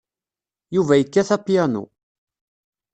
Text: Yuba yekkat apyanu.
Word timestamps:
Yuba 0.75 0.93
yekkat 0.97 1.29
apyanu. 1.35 1.83